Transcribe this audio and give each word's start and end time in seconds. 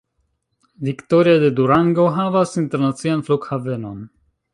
Victoria 0.87 1.35
de 1.43 1.51
Durango 1.59 2.05
havas 2.15 2.55
internacian 2.63 3.21
flughavenon. 3.29 4.01